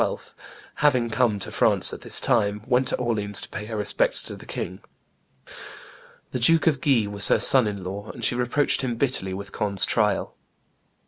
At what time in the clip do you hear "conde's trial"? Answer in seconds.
9.51-10.35